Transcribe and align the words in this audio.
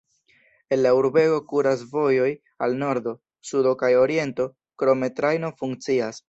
El 0.75 0.79
la 0.85 0.93
urbego 0.99 1.35
kuras 1.51 1.83
vojoj 1.91 2.31
al 2.69 2.73
nordo, 2.79 3.13
sudo 3.51 3.75
kaj 3.83 3.93
oriento, 4.07 4.49
krome 4.85 5.13
trajno 5.21 5.55
funkcias. 5.63 6.17